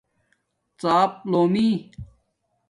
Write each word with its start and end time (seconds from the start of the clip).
ژَآپا 0.81 1.17
لُومی 1.31 1.69